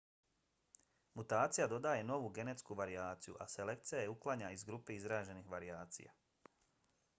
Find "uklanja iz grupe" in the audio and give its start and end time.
4.15-4.95